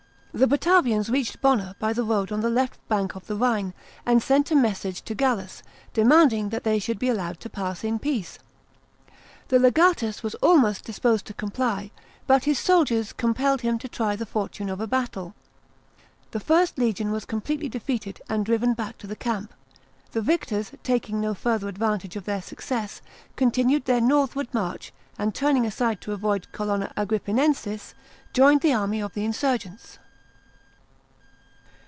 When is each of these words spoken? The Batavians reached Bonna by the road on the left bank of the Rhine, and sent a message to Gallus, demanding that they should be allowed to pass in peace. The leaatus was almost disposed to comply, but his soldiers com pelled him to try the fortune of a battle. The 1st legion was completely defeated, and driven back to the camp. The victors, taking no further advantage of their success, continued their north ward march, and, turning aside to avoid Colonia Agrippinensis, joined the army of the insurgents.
The 0.33 0.47
Batavians 0.47 1.09
reached 1.09 1.41
Bonna 1.41 1.75
by 1.77 1.91
the 1.91 2.05
road 2.05 2.31
on 2.31 2.39
the 2.39 2.49
left 2.49 2.79
bank 2.87 3.15
of 3.17 3.27
the 3.27 3.35
Rhine, 3.35 3.73
and 4.05 4.23
sent 4.23 4.49
a 4.49 4.55
message 4.55 5.01
to 5.01 5.13
Gallus, 5.13 5.61
demanding 5.93 6.47
that 6.49 6.63
they 6.63 6.79
should 6.79 6.97
be 6.97 7.09
allowed 7.09 7.41
to 7.41 7.49
pass 7.49 7.83
in 7.83 7.99
peace. 7.99 8.39
The 9.49 9.59
leaatus 9.59 10.23
was 10.23 10.35
almost 10.35 10.85
disposed 10.85 11.25
to 11.25 11.33
comply, 11.33 11.91
but 12.27 12.45
his 12.45 12.59
soldiers 12.59 13.11
com 13.11 13.33
pelled 13.33 13.59
him 13.59 13.77
to 13.79 13.89
try 13.89 14.15
the 14.15 14.25
fortune 14.25 14.69
of 14.69 14.79
a 14.79 14.87
battle. 14.87 15.35
The 16.31 16.39
1st 16.39 16.77
legion 16.77 17.11
was 17.11 17.25
completely 17.25 17.67
defeated, 17.67 18.21
and 18.29 18.45
driven 18.45 18.73
back 18.73 18.97
to 18.99 19.07
the 19.07 19.17
camp. 19.17 19.53
The 20.13 20.21
victors, 20.21 20.71
taking 20.81 21.19
no 21.19 21.33
further 21.33 21.67
advantage 21.67 22.15
of 22.15 22.23
their 22.23 22.41
success, 22.41 23.01
continued 23.35 23.83
their 23.83 23.99
north 23.99 24.37
ward 24.37 24.47
march, 24.53 24.93
and, 25.19 25.35
turning 25.35 25.65
aside 25.65 25.99
to 25.99 26.13
avoid 26.13 26.53
Colonia 26.53 26.93
Agrippinensis, 26.95 27.93
joined 28.31 28.61
the 28.61 28.73
army 28.73 29.01
of 29.01 29.13
the 29.13 29.25
insurgents. 29.25 29.97